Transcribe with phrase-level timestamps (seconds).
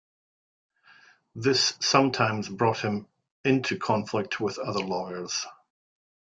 [1.35, 3.05] This sometimes brought him
[3.45, 5.45] into conflict with other lawyers.